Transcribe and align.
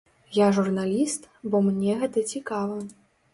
Я 0.35 0.45
журналіст, 0.57 1.29
бо 1.49 1.61
мне 1.67 1.93
гэта 2.01 2.25
цікава. 2.33 2.81